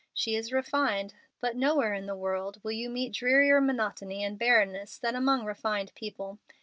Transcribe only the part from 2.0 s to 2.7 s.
the world